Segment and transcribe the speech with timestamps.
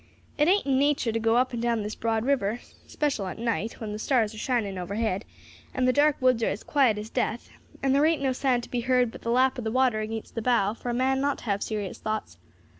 [0.35, 3.73] It ain't in nature to go up and down this broad river, special at night,
[3.73, 5.25] when the stars are shining overhead,
[5.75, 7.51] and the dark woods are as quiet as death,
[7.83, 10.33] and there ain't no sound to be heard but the lap of the water against
[10.33, 12.39] the bow for a man not to have serious thoughts.